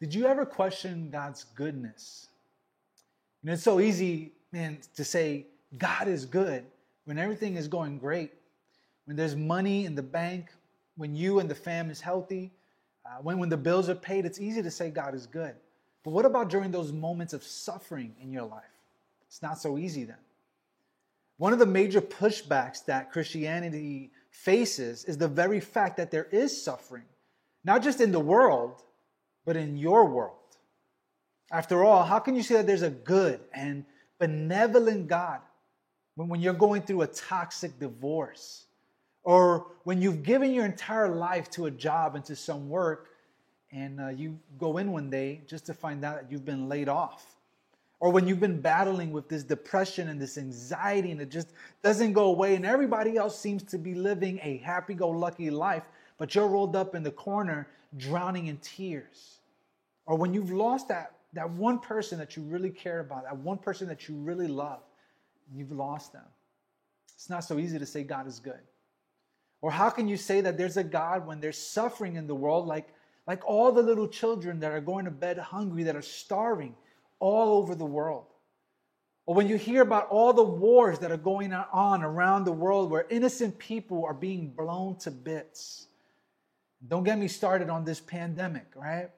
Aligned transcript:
Did 0.00 0.14
you 0.14 0.26
ever 0.26 0.46
question 0.46 1.10
God's 1.10 1.44
goodness? 1.54 2.28
And 3.42 3.50
it's 3.52 3.62
so 3.62 3.80
easy, 3.80 4.32
man, 4.52 4.78
to 4.94 5.04
say 5.04 5.46
God 5.76 6.08
is 6.08 6.24
good 6.24 6.64
when 7.04 7.18
everything 7.18 7.56
is 7.56 7.68
going 7.68 7.98
great, 7.98 8.32
when 9.06 9.16
there's 9.16 9.34
money 9.34 9.86
in 9.86 9.94
the 9.94 10.02
bank, 10.02 10.52
when 10.96 11.16
you 11.16 11.40
and 11.40 11.50
the 11.50 11.54
fam 11.54 11.90
is 11.90 12.00
healthy, 12.00 12.52
uh, 13.06 13.22
when, 13.22 13.38
when 13.38 13.48
the 13.48 13.56
bills 13.56 13.88
are 13.88 13.94
paid, 13.94 14.26
it's 14.26 14.40
easy 14.40 14.62
to 14.62 14.70
say 14.70 14.90
God 14.90 15.14
is 15.14 15.26
good. 15.26 15.54
But 16.04 16.10
what 16.10 16.24
about 16.24 16.50
during 16.50 16.70
those 16.70 16.92
moments 16.92 17.32
of 17.32 17.42
suffering 17.42 18.14
in 18.20 18.30
your 18.30 18.44
life? 18.44 18.64
It's 19.26 19.42
not 19.42 19.58
so 19.58 19.78
easy 19.78 20.04
then. 20.04 20.16
One 21.38 21.52
of 21.52 21.58
the 21.58 21.66
major 21.66 22.00
pushbacks 22.00 22.84
that 22.86 23.12
Christianity 23.12 24.10
faces 24.30 25.04
is 25.04 25.16
the 25.16 25.28
very 25.28 25.60
fact 25.60 25.96
that 25.96 26.10
there 26.10 26.28
is 26.30 26.62
suffering, 26.62 27.04
not 27.64 27.82
just 27.82 28.00
in 28.00 28.12
the 28.12 28.20
world, 28.20 28.82
but 29.48 29.56
in 29.56 29.78
your 29.78 30.04
world. 30.04 30.34
After 31.50 31.82
all, 31.82 32.04
how 32.04 32.18
can 32.18 32.36
you 32.36 32.42
say 32.42 32.56
that 32.56 32.66
there's 32.66 32.82
a 32.82 32.90
good 32.90 33.40
and 33.54 33.86
benevolent 34.18 35.08
God 35.08 35.40
when, 36.16 36.38
you're 36.38 36.52
going 36.52 36.82
through 36.82 37.00
a 37.00 37.06
toxic 37.06 37.80
divorce? 37.80 38.66
Or 39.22 39.68
when 39.84 40.02
you've 40.02 40.22
given 40.22 40.52
your 40.52 40.66
entire 40.66 41.08
life 41.08 41.48
to 41.52 41.64
a 41.64 41.70
job 41.70 42.14
and 42.14 42.22
to 42.26 42.36
some 42.36 42.68
work, 42.68 43.08
and 43.72 43.98
uh, 43.98 44.08
you 44.08 44.38
go 44.58 44.76
in 44.76 44.92
one 44.92 45.08
day 45.08 45.40
just 45.46 45.64
to 45.64 45.72
find 45.72 46.04
out 46.04 46.16
that 46.20 46.30
you've 46.30 46.44
been 46.44 46.68
laid 46.68 46.90
off? 46.90 47.34
Or 48.00 48.12
when 48.12 48.28
you've 48.28 48.40
been 48.40 48.60
battling 48.60 49.12
with 49.12 49.30
this 49.30 49.44
depression 49.44 50.10
and 50.10 50.20
this 50.20 50.36
anxiety 50.36 51.10
and 51.10 51.22
it 51.22 51.30
just 51.30 51.54
doesn't 51.82 52.12
go 52.12 52.24
away, 52.24 52.54
and 52.54 52.66
everybody 52.66 53.16
else 53.16 53.40
seems 53.40 53.62
to 53.62 53.78
be 53.78 53.94
living 53.94 54.40
a 54.42 54.58
happy 54.58 54.92
go 54.92 55.08
lucky 55.08 55.48
life, 55.48 55.84
but 56.18 56.34
you're 56.34 56.48
rolled 56.48 56.76
up 56.76 56.94
in 56.94 57.02
the 57.02 57.12
corner 57.12 57.66
drowning 57.96 58.48
in 58.48 58.58
tears. 58.58 59.37
Or 60.08 60.16
when 60.16 60.34
you've 60.34 60.50
lost 60.50 60.88
that, 60.88 61.12
that 61.34 61.48
one 61.48 61.78
person 61.78 62.18
that 62.18 62.36
you 62.36 62.42
really 62.42 62.70
care 62.70 62.98
about, 62.98 63.22
that 63.22 63.36
one 63.36 63.58
person 63.58 63.86
that 63.86 64.08
you 64.08 64.16
really 64.16 64.48
love, 64.48 64.80
you've 65.54 65.70
lost 65.70 66.12
them. 66.12 66.26
It's 67.14 67.30
not 67.30 67.44
so 67.44 67.60
easy 67.60 67.78
to 67.78 67.86
say 67.86 68.02
God 68.02 68.26
is 68.26 68.40
good. 68.40 68.58
Or 69.60 69.70
how 69.70 69.90
can 69.90 70.08
you 70.08 70.16
say 70.16 70.40
that 70.40 70.58
there's 70.58 70.76
a 70.76 70.82
God 70.84 71.26
when 71.26 71.38
there's 71.38 71.58
suffering 71.58 72.16
in 72.16 72.26
the 72.26 72.34
world, 72.34 72.66
like, 72.66 72.88
like 73.28 73.46
all 73.46 73.70
the 73.70 73.82
little 73.82 74.08
children 74.08 74.58
that 74.60 74.72
are 74.72 74.80
going 74.80 75.04
to 75.04 75.12
bed 75.12 75.38
hungry, 75.38 75.84
that 75.84 75.94
are 75.94 76.02
starving? 76.02 76.74
all 77.20 77.58
over 77.58 77.74
the 77.74 77.84
world. 77.84 78.26
Or 79.26 79.34
when 79.34 79.48
you 79.48 79.56
hear 79.56 79.82
about 79.82 80.08
all 80.08 80.32
the 80.32 80.42
wars 80.42 80.98
that 81.00 81.12
are 81.12 81.18
going 81.18 81.52
on 81.52 82.02
around 82.02 82.44
the 82.44 82.52
world 82.52 82.90
where 82.90 83.06
innocent 83.10 83.58
people 83.58 84.04
are 84.06 84.14
being 84.14 84.50
blown 84.50 84.96
to 85.00 85.10
bits. 85.10 85.88
Don't 86.86 87.04
get 87.04 87.18
me 87.18 87.28
started 87.28 87.68
on 87.68 87.84
this 87.84 88.00
pandemic, 88.00 88.66
right? 88.74 89.10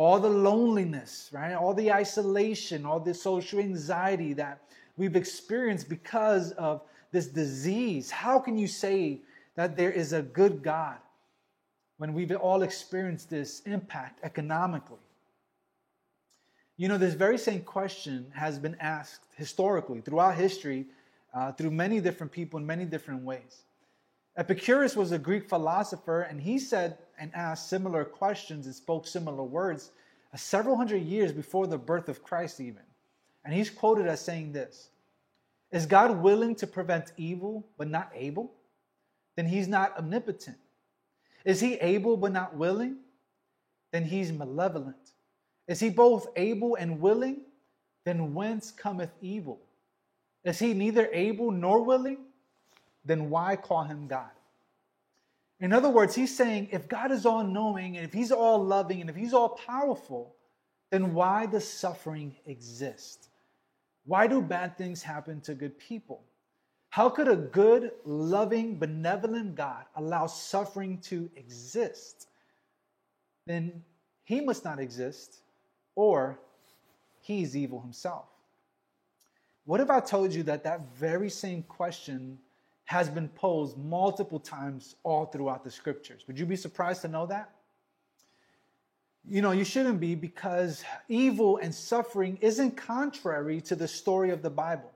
All 0.00 0.18
the 0.18 0.30
loneliness, 0.30 1.28
right? 1.30 1.52
All 1.52 1.74
the 1.74 1.92
isolation, 1.92 2.86
all 2.86 3.00
the 3.00 3.12
social 3.12 3.58
anxiety 3.58 4.32
that 4.32 4.62
we've 4.96 5.14
experienced 5.14 5.90
because 5.90 6.52
of 6.52 6.80
this 7.12 7.26
disease. 7.26 8.10
How 8.10 8.38
can 8.38 8.56
you 8.56 8.66
say 8.66 9.20
that 9.56 9.76
there 9.76 9.90
is 9.92 10.14
a 10.14 10.22
good 10.22 10.62
God 10.62 10.96
when 11.98 12.14
we've 12.14 12.34
all 12.34 12.62
experienced 12.62 13.28
this 13.28 13.60
impact 13.66 14.20
economically? 14.22 15.04
You 16.78 16.88
know, 16.88 16.96
this 16.96 17.12
very 17.12 17.36
same 17.36 17.60
question 17.60 18.32
has 18.34 18.58
been 18.58 18.78
asked 18.80 19.26
historically 19.36 20.00
throughout 20.00 20.34
history 20.34 20.86
uh, 21.34 21.52
through 21.52 21.72
many 21.72 22.00
different 22.00 22.32
people 22.32 22.58
in 22.58 22.64
many 22.64 22.86
different 22.86 23.22
ways. 23.22 23.64
Epicurus 24.36 24.96
was 24.96 25.12
a 25.12 25.18
Greek 25.18 25.48
philosopher, 25.48 26.22
and 26.22 26.40
he 26.40 26.58
said 26.58 26.98
and 27.18 27.34
asked 27.34 27.68
similar 27.68 28.04
questions 28.04 28.66
and 28.66 28.74
spoke 28.74 29.06
similar 29.06 29.42
words 29.42 29.90
uh, 30.32 30.36
several 30.36 30.76
hundred 30.76 31.02
years 31.02 31.32
before 31.32 31.66
the 31.66 31.76
birth 31.76 32.08
of 32.08 32.22
Christ, 32.22 32.60
even. 32.60 32.82
And 33.44 33.52
he's 33.52 33.70
quoted 33.70 34.06
as 34.06 34.20
saying 34.20 34.52
this 34.52 34.90
Is 35.72 35.86
God 35.86 36.22
willing 36.22 36.54
to 36.56 36.66
prevent 36.66 37.12
evil 37.16 37.66
but 37.76 37.88
not 37.88 38.10
able? 38.14 38.52
Then 39.36 39.46
he's 39.46 39.68
not 39.68 39.96
omnipotent. 39.98 40.58
Is 41.44 41.60
he 41.60 41.74
able 41.74 42.16
but 42.16 42.32
not 42.32 42.56
willing? 42.56 42.98
Then 43.92 44.04
he's 44.04 44.32
malevolent. 44.32 45.12
Is 45.66 45.80
he 45.80 45.90
both 45.90 46.28
able 46.36 46.76
and 46.76 47.00
willing? 47.00 47.42
Then 48.04 48.34
whence 48.34 48.70
cometh 48.70 49.10
evil? 49.20 49.60
Is 50.44 50.58
he 50.58 50.74
neither 50.74 51.08
able 51.12 51.50
nor 51.50 51.82
willing? 51.82 52.18
Then 53.04 53.30
why 53.30 53.56
call 53.56 53.84
him 53.84 54.06
God? 54.06 54.30
In 55.60 55.72
other 55.72 55.90
words, 55.90 56.14
he's 56.14 56.34
saying 56.34 56.68
if 56.72 56.88
God 56.88 57.12
is 57.12 57.26
all 57.26 57.44
knowing 57.44 57.96
and 57.96 58.06
if 58.06 58.12
he's 58.12 58.32
all 58.32 58.64
loving 58.64 59.00
and 59.00 59.10
if 59.10 59.16
he's 59.16 59.34
all 59.34 59.50
powerful, 59.50 60.34
then 60.90 61.12
why 61.14 61.46
does 61.46 61.68
suffering 61.68 62.34
exist? 62.46 63.28
Why 64.06 64.26
do 64.26 64.40
bad 64.40 64.76
things 64.78 65.02
happen 65.02 65.40
to 65.42 65.54
good 65.54 65.78
people? 65.78 66.22
How 66.88 67.08
could 67.08 67.28
a 67.28 67.36
good, 67.36 67.92
loving, 68.04 68.78
benevolent 68.78 69.54
God 69.54 69.84
allow 69.94 70.26
suffering 70.26 70.98
to 71.02 71.30
exist? 71.36 72.26
Then 73.46 73.84
he 74.24 74.40
must 74.40 74.64
not 74.64 74.80
exist 74.80 75.42
or 75.94 76.40
he's 77.20 77.56
evil 77.56 77.80
himself. 77.80 78.24
What 79.66 79.80
if 79.80 79.90
I 79.90 80.00
told 80.00 80.34
you 80.34 80.42
that 80.44 80.64
that 80.64 80.80
very 80.96 81.30
same 81.30 81.62
question 81.62 82.38
has 82.90 83.08
been 83.08 83.28
posed 83.28 83.78
multiple 83.78 84.40
times 84.40 84.96
all 85.04 85.24
throughout 85.24 85.62
the 85.62 85.70
scriptures? 85.70 86.24
Would 86.26 86.36
you 86.36 86.44
be 86.44 86.56
surprised 86.56 87.02
to 87.02 87.08
know 87.08 87.24
that? 87.26 87.52
You 89.24 89.42
know, 89.42 89.52
you 89.52 89.62
shouldn't 89.62 90.00
be 90.00 90.16
because 90.16 90.82
evil 91.06 91.58
and 91.58 91.72
suffering 91.72 92.36
isn't 92.40 92.76
contrary 92.76 93.60
to 93.60 93.76
the 93.76 93.86
story 93.86 94.30
of 94.30 94.42
the 94.42 94.50
Bible. 94.50 94.90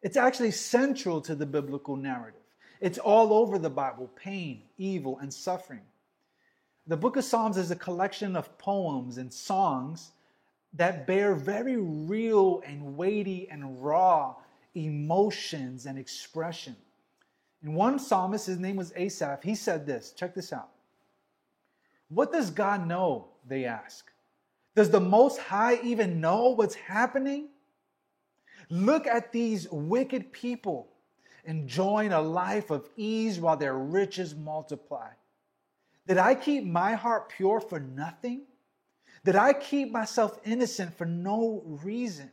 It's 0.00 0.16
actually 0.16 0.52
central 0.52 1.20
to 1.20 1.34
the 1.34 1.44
biblical 1.44 1.94
narrative. 1.94 2.40
It's 2.80 2.96
all 2.96 3.34
over 3.34 3.58
the 3.58 3.68
Bible 3.68 4.10
pain, 4.16 4.62
evil, 4.78 5.18
and 5.18 5.30
suffering. 5.30 5.82
The 6.86 6.96
book 6.96 7.18
of 7.18 7.24
Psalms 7.24 7.58
is 7.58 7.70
a 7.70 7.76
collection 7.76 8.34
of 8.34 8.56
poems 8.56 9.18
and 9.18 9.30
songs 9.30 10.12
that 10.72 11.06
bear 11.06 11.34
very 11.34 11.76
real 11.76 12.62
and 12.64 12.96
weighty 12.96 13.46
and 13.50 13.84
raw 13.84 14.36
emotions 14.74 15.84
and 15.84 15.98
expression. 15.98 16.76
In 17.62 17.74
one 17.74 17.98
psalmist, 17.98 18.46
his 18.46 18.58
name 18.58 18.76
was 18.76 18.92
Asaph, 18.96 19.42
he 19.42 19.54
said 19.54 19.86
this 19.86 20.12
check 20.12 20.34
this 20.34 20.52
out. 20.52 20.70
What 22.08 22.32
does 22.32 22.50
God 22.50 22.86
know? 22.86 23.28
They 23.46 23.64
ask. 23.64 24.10
Does 24.74 24.90
the 24.90 25.00
Most 25.00 25.38
High 25.38 25.80
even 25.82 26.20
know 26.20 26.50
what's 26.50 26.74
happening? 26.74 27.48
Look 28.68 29.06
at 29.06 29.32
these 29.32 29.68
wicked 29.70 30.32
people 30.32 30.88
enjoying 31.44 32.12
a 32.12 32.20
life 32.20 32.70
of 32.70 32.88
ease 32.96 33.40
while 33.40 33.56
their 33.56 33.76
riches 33.76 34.34
multiply. 34.34 35.08
Did 36.06 36.18
I 36.18 36.34
keep 36.34 36.64
my 36.64 36.94
heart 36.94 37.28
pure 37.28 37.60
for 37.60 37.80
nothing? 37.80 38.42
Did 39.24 39.36
I 39.36 39.52
keep 39.52 39.90
myself 39.90 40.38
innocent 40.44 40.94
for 40.96 41.04
no 41.04 41.62
reason? 41.64 42.30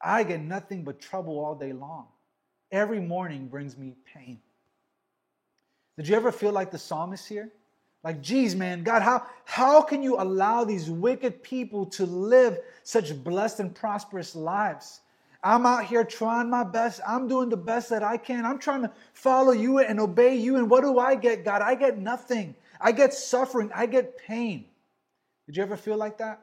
I 0.00 0.22
get 0.22 0.40
nothing 0.40 0.84
but 0.84 1.00
trouble 1.00 1.38
all 1.38 1.54
day 1.54 1.72
long. 1.72 2.08
Every 2.72 3.00
morning 3.00 3.46
brings 3.46 3.76
me 3.76 3.94
pain. 4.12 4.40
Did 5.96 6.08
you 6.08 6.16
ever 6.16 6.32
feel 6.32 6.52
like 6.52 6.70
the 6.70 6.78
psalmist 6.78 7.28
here? 7.28 7.52
Like, 8.02 8.20
geez, 8.20 8.54
man, 8.54 8.82
God, 8.82 9.00
how, 9.00 9.26
how 9.44 9.80
can 9.80 10.02
you 10.02 10.16
allow 10.20 10.64
these 10.64 10.90
wicked 10.90 11.42
people 11.42 11.86
to 11.86 12.04
live 12.04 12.58
such 12.82 13.16
blessed 13.24 13.60
and 13.60 13.74
prosperous 13.74 14.34
lives? 14.34 15.00
I'm 15.42 15.66
out 15.66 15.84
here 15.84 16.04
trying 16.04 16.50
my 16.50 16.64
best. 16.64 17.00
I'm 17.06 17.28
doing 17.28 17.48
the 17.48 17.56
best 17.56 17.90
that 17.90 18.02
I 18.02 18.16
can. 18.16 18.44
I'm 18.44 18.58
trying 18.58 18.82
to 18.82 18.90
follow 19.12 19.52
you 19.52 19.78
and 19.78 20.00
obey 20.00 20.36
you. 20.36 20.56
And 20.56 20.68
what 20.68 20.82
do 20.82 20.98
I 20.98 21.14
get, 21.14 21.44
God? 21.44 21.62
I 21.62 21.74
get 21.74 21.98
nothing. 21.98 22.54
I 22.80 22.92
get 22.92 23.14
suffering. 23.14 23.70
I 23.74 23.86
get 23.86 24.18
pain. 24.18 24.66
Did 25.46 25.56
you 25.56 25.62
ever 25.62 25.76
feel 25.76 25.96
like 25.96 26.18
that? 26.18 26.40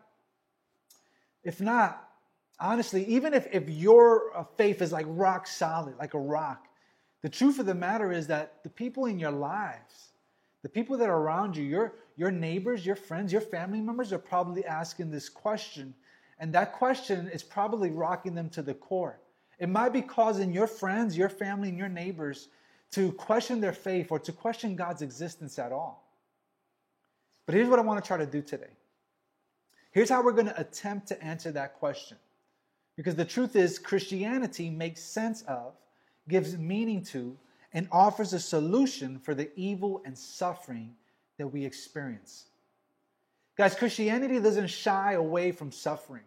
If 1.44 1.62
not, 1.62 2.11
honestly, 2.62 3.04
even 3.06 3.34
if, 3.34 3.48
if 3.52 3.70
your 3.70 4.38
uh, 4.38 4.44
faith 4.56 4.82
is 4.82 4.92
like 4.92 5.06
rock 5.10 5.48
solid, 5.48 5.96
like 5.98 6.14
a 6.14 6.20
rock, 6.20 6.68
the 7.22 7.30
truth 7.30 7.60
of 7.60 7.66
the 7.66 7.76
matter 7.76 8.12
is 8.12 8.28
that 8.28 8.64
the 8.64 8.70
people 8.70 9.06
in 9.06 9.20
your 9.20 9.32
lives, 9.32 10.12
the 10.64 10.70
people 10.70 10.98
that 10.98 11.10
are 11.10 11.18
around 11.18 11.58
you, 11.58 11.64
your, 11.64 11.96
your 12.16 12.32
neighbors, 12.32 12.86
your 12.86 12.96
friends, 12.96 13.32
your 13.32 13.42
family 13.42 13.82
members 13.82 14.14
are 14.14 14.20
probably 14.20 14.64
asking 14.66 15.12
this 15.12 15.28
question. 15.28 15.94
And 16.40 16.54
that 16.54 16.74
question 16.74 17.28
is 17.28 17.44
probably 17.44 17.92
rocking 17.92 18.34
them 18.34 18.50
to 18.50 18.62
the 18.62 18.74
core. 18.74 19.20
It 19.60 19.70
might 19.70 19.94
be 19.94 20.02
causing 20.02 20.54
your 20.54 20.68
friends, 20.68 21.18
your 21.18 21.30
family, 21.30 21.70
and 21.70 21.78
your 21.78 21.90
neighbors 21.90 22.48
to 22.92 23.12
question 23.12 23.62
their 23.62 23.74
faith 23.74 24.12
or 24.12 24.20
to 24.20 24.32
question 24.32 24.76
God's 24.76 25.02
existence 25.02 25.60
at 25.60 25.72
all. 25.72 26.08
But 27.46 27.56
here's 27.56 27.70
what 27.70 27.80
I 27.80 27.84
want 27.84 28.04
to 28.04 28.08
try 28.08 28.18
to 28.18 28.26
do 28.26 28.42
today 28.42 28.72
Here's 29.92 30.10
how 30.10 30.24
we're 30.24 30.32
going 30.32 30.48
to 30.48 30.60
attempt 30.60 31.08
to 31.10 31.22
answer 31.24 31.52
that 31.52 31.76
question. 31.76 32.18
Because 32.96 33.16
the 33.16 33.26
truth 33.26 33.56
is, 33.56 33.80
Christianity 33.80 34.70
makes 34.70 35.02
sense 35.02 35.44
of, 35.44 35.74
gives 36.28 36.58
meaning 36.58 37.04
to, 37.06 37.38
and 37.74 37.88
offers 37.92 38.34
a 38.34 38.40
solution 38.40 39.20
for 39.20 39.34
the 39.34 39.50
evil 39.56 40.02
and 40.06 40.18
suffering 40.18 40.94
that 41.38 41.48
we 41.48 41.66
experience. 41.66 42.46
Guys, 43.58 43.76
Christianity 43.76 44.40
doesn't 44.40 44.68
shy 44.68 45.14
away 45.14 45.52
from 45.52 45.72
suffering, 45.72 46.24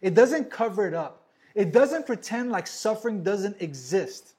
it 0.00 0.14
doesn't 0.14 0.50
cover 0.50 0.86
it 0.86 0.94
up, 0.94 1.28
it 1.54 1.72
doesn't 1.72 2.06
pretend 2.06 2.50
like 2.50 2.66
suffering 2.66 3.22
doesn't 3.22 3.60
exist. 3.60 4.34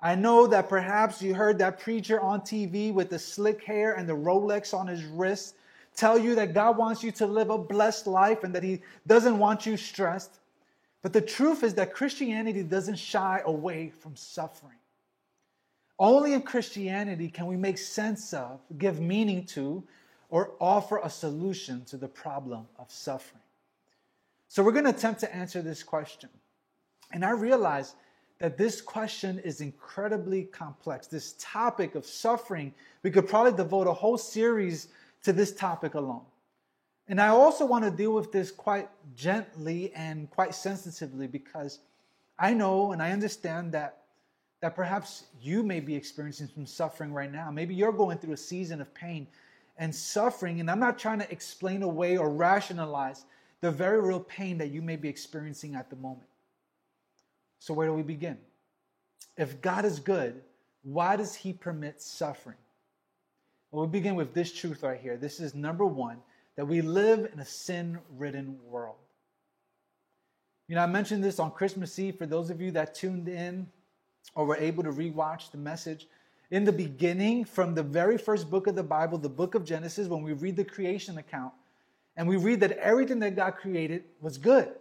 I 0.00 0.14
know 0.14 0.46
that 0.48 0.68
perhaps 0.68 1.22
you 1.22 1.34
heard 1.34 1.58
that 1.58 1.80
preacher 1.80 2.20
on 2.20 2.42
TV 2.42 2.92
with 2.92 3.08
the 3.08 3.18
slick 3.18 3.64
hair 3.64 3.94
and 3.94 4.06
the 4.06 4.14
Rolex 4.14 4.74
on 4.74 4.86
his 4.86 5.02
wrist 5.04 5.54
tell 5.96 6.18
you 6.18 6.34
that 6.34 6.54
God 6.54 6.76
wants 6.76 7.02
you 7.02 7.12
to 7.12 7.26
live 7.26 7.50
a 7.50 7.58
blessed 7.58 8.06
life 8.06 8.44
and 8.44 8.54
that 8.54 8.62
He 8.62 8.82
doesn't 9.06 9.38
want 9.38 9.66
you 9.66 9.76
stressed. 9.76 10.40
But 11.04 11.12
the 11.12 11.20
truth 11.20 11.62
is 11.62 11.74
that 11.74 11.92
Christianity 11.92 12.62
doesn't 12.62 12.96
shy 12.96 13.42
away 13.44 13.92
from 14.00 14.16
suffering. 14.16 14.78
Only 15.98 16.32
in 16.32 16.40
Christianity 16.40 17.28
can 17.28 17.44
we 17.44 17.58
make 17.58 17.76
sense 17.76 18.32
of, 18.32 18.58
give 18.78 19.02
meaning 19.02 19.44
to, 19.48 19.84
or 20.30 20.52
offer 20.58 21.00
a 21.04 21.10
solution 21.10 21.84
to 21.84 21.98
the 21.98 22.08
problem 22.08 22.66
of 22.78 22.90
suffering. 22.90 23.42
So 24.48 24.62
we're 24.62 24.72
going 24.72 24.86
to 24.86 24.92
attempt 24.92 25.20
to 25.20 25.36
answer 25.36 25.60
this 25.60 25.82
question. 25.82 26.30
And 27.12 27.22
I 27.22 27.32
realize 27.32 27.96
that 28.38 28.56
this 28.56 28.80
question 28.80 29.38
is 29.40 29.60
incredibly 29.60 30.44
complex. 30.44 31.06
This 31.06 31.34
topic 31.38 31.96
of 31.96 32.06
suffering, 32.06 32.72
we 33.02 33.10
could 33.10 33.28
probably 33.28 33.52
devote 33.52 33.88
a 33.88 33.92
whole 33.92 34.16
series 34.16 34.88
to 35.24 35.34
this 35.34 35.52
topic 35.52 35.96
alone. 35.96 36.24
And 37.08 37.20
I 37.20 37.28
also 37.28 37.66
want 37.66 37.84
to 37.84 37.90
deal 37.90 38.12
with 38.12 38.32
this 38.32 38.50
quite 38.50 38.88
gently 39.14 39.92
and 39.94 40.30
quite 40.30 40.54
sensitively 40.54 41.26
because 41.26 41.80
I 42.38 42.54
know 42.54 42.92
and 42.92 43.02
I 43.02 43.12
understand 43.12 43.72
that 43.72 43.98
that 44.60 44.74
perhaps 44.74 45.24
you 45.42 45.62
may 45.62 45.78
be 45.78 45.94
experiencing 45.94 46.48
some 46.54 46.64
suffering 46.64 47.12
right 47.12 47.30
now. 47.30 47.50
Maybe 47.50 47.74
you're 47.74 47.92
going 47.92 48.16
through 48.16 48.32
a 48.32 48.38
season 48.38 48.80
of 48.80 48.94
pain 48.94 49.26
and 49.76 49.94
suffering 49.94 50.60
and 50.60 50.70
I'm 50.70 50.80
not 50.80 50.98
trying 50.98 51.18
to 51.18 51.30
explain 51.30 51.82
away 51.82 52.16
or 52.16 52.30
rationalize 52.30 53.26
the 53.60 53.70
very 53.70 54.00
real 54.00 54.20
pain 54.20 54.56
that 54.58 54.70
you 54.70 54.80
may 54.80 54.96
be 54.96 55.08
experiencing 55.08 55.74
at 55.74 55.90
the 55.90 55.96
moment. 55.96 56.28
So, 57.58 57.74
where 57.74 57.86
do 57.86 57.94
we 57.94 58.02
begin? 58.02 58.38
If 59.36 59.60
God 59.60 59.84
is 59.84 59.98
good, 59.98 60.42
why 60.82 61.16
does 61.16 61.34
He 61.34 61.52
permit 61.52 62.00
suffering? 62.00 62.58
Well, 63.70 63.86
we 63.86 63.90
begin 63.90 64.14
with 64.14 64.34
this 64.34 64.52
truth 64.52 64.82
right 64.82 65.00
here. 65.00 65.16
This 65.16 65.40
is 65.40 65.54
number 65.54 65.86
one 65.86 66.18
that 66.56 66.66
we 66.66 66.80
live 66.80 67.30
in 67.32 67.40
a 67.40 67.44
sin 67.44 67.98
ridden 68.16 68.58
world. 68.68 68.96
You 70.68 70.76
know, 70.76 70.82
I 70.82 70.86
mentioned 70.86 71.22
this 71.22 71.38
on 71.38 71.50
Christmas 71.50 71.98
Eve 71.98 72.16
for 72.16 72.26
those 72.26 72.50
of 72.50 72.60
you 72.60 72.70
that 72.72 72.94
tuned 72.94 73.28
in 73.28 73.66
or 74.34 74.46
were 74.46 74.56
able 74.56 74.82
to 74.82 74.90
rewatch 74.90 75.50
the 75.50 75.58
message. 75.58 76.06
In 76.50 76.64
the 76.64 76.72
beginning, 76.72 77.44
from 77.44 77.74
the 77.74 77.82
very 77.82 78.16
first 78.16 78.50
book 78.50 78.66
of 78.66 78.74
the 78.74 78.82
Bible, 78.82 79.18
the 79.18 79.28
book 79.28 79.54
of 79.54 79.64
Genesis, 79.64 80.08
when 80.08 80.22
we 80.22 80.32
read 80.32 80.56
the 80.56 80.64
creation 80.64 81.18
account, 81.18 81.52
and 82.16 82.28
we 82.28 82.36
read 82.36 82.60
that 82.60 82.72
everything 82.72 83.18
that 83.20 83.36
God 83.36 83.52
created 83.56 84.04
was 84.20 84.38
good. 84.38 84.72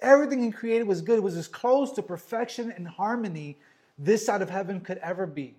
Everything 0.00 0.42
He 0.42 0.50
created 0.50 0.86
was 0.86 1.02
good. 1.02 1.18
It 1.18 1.22
was 1.22 1.36
as 1.36 1.48
close 1.48 1.92
to 1.92 2.02
perfection 2.02 2.72
and 2.74 2.88
harmony 2.88 3.58
this 3.98 4.24
side 4.24 4.42
of 4.42 4.50
heaven 4.50 4.80
could 4.80 4.98
ever 4.98 5.26
be. 5.26 5.54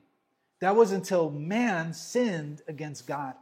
That 0.60 0.76
was 0.76 0.92
until 0.92 1.30
man 1.30 1.94
sinned 1.94 2.62
against 2.68 3.08
God. 3.08 3.36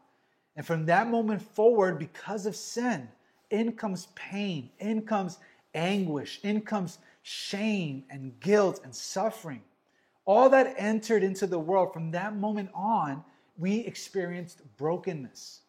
And 0.56 0.66
from 0.66 0.86
that 0.88 1.10
moment 1.10 1.42
forward, 1.42 1.98
because 1.98 2.46
of 2.46 2.56
sin, 2.56 3.08
in 3.50 3.74
comes 3.74 4.08
pain, 4.16 4.70
in 4.80 5.02
comes 5.02 5.40
anguish, 5.74 6.40
in 6.44 6.62
comes 6.62 7.00
shame 7.24 8.04
and 8.10 8.38
guilt 8.40 8.82
and 8.84 8.94
suffering. 8.94 9.62
All 10.26 10.50
that 10.50 10.76
entered 10.78 11.24
into 11.24 11.48
the 11.48 11.60
world 11.60 11.94
from 11.94 12.12
that 12.12 12.36
moment 12.36 12.70
on, 12.74 13.24
we 13.58 13.80
experienced 13.80 14.62
brokenness. 14.78 15.62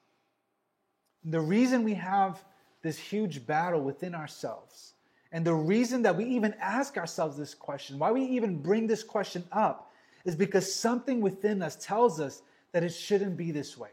The 1.25 1.41
reason 1.41 1.85
we 1.85 1.95
have 1.95 2.43
this 2.83 2.99
huge 2.99 3.47
battle 3.47 3.81
within 3.81 4.15
ourselves 4.15 4.95
and 5.33 5.47
the 5.47 5.55
reason 5.55 6.03
that 6.03 6.15
we 6.15 6.25
even 6.27 6.55
ask 6.61 6.99
ourselves 6.99 7.39
this 7.39 7.55
question, 7.55 7.99
why 7.99 8.13
we 8.13 8.23
even 8.23 8.61
bring 8.61 8.87
this 8.87 9.03
question 9.03 9.45
up, 9.51 9.91
is 10.25 10.37
because 10.37 10.73
something 10.73 11.21
within 11.21 11.63
us 11.63 11.75
tells 11.77 12.21
us 12.21 12.43
that 12.73 12.85
it 12.85 12.91
shouldn't 12.91 13.37
be 13.37 13.51
this 13.51 13.77
way. 13.77 13.91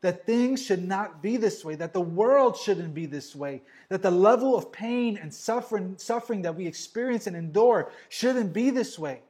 That 0.00 0.26
things 0.26 0.64
should 0.64 0.86
not 0.86 1.22
be 1.22 1.36
this 1.36 1.64
way, 1.64 1.74
that 1.74 1.92
the 1.92 2.00
world 2.00 2.56
shouldn't 2.56 2.94
be 2.94 3.06
this 3.06 3.34
way, 3.34 3.62
that 3.88 4.00
the 4.00 4.10
level 4.10 4.56
of 4.56 4.70
pain 4.70 5.18
and 5.20 5.34
suffering, 5.34 5.96
suffering 5.98 6.42
that 6.42 6.54
we 6.54 6.66
experience 6.66 7.26
and 7.26 7.36
endure 7.36 7.90
shouldn't 8.08 8.52
be 8.52 8.70
this 8.70 8.96
way. 8.96 9.22